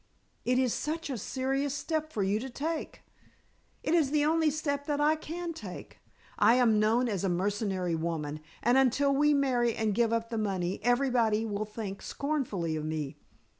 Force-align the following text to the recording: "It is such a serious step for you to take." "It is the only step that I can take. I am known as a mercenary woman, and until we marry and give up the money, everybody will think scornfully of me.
"It 0.45 0.57
is 0.57 0.73
such 0.73 1.11
a 1.11 1.15
serious 1.19 1.75
step 1.75 2.11
for 2.11 2.23
you 2.23 2.39
to 2.39 2.49
take." 2.49 3.03
"It 3.83 3.93
is 3.93 4.09
the 4.09 4.25
only 4.25 4.49
step 4.49 4.87
that 4.87 4.99
I 4.99 5.15
can 5.15 5.53
take. 5.53 5.99
I 6.39 6.55
am 6.55 6.79
known 6.79 7.07
as 7.07 7.23
a 7.23 7.29
mercenary 7.29 7.93
woman, 7.93 8.39
and 8.63 8.79
until 8.79 9.13
we 9.13 9.35
marry 9.35 9.75
and 9.75 9.93
give 9.93 10.11
up 10.11 10.29
the 10.31 10.39
money, 10.39 10.79
everybody 10.81 11.45
will 11.45 11.65
think 11.65 12.01
scornfully 12.01 12.75
of 12.75 12.83
me. 12.83 13.17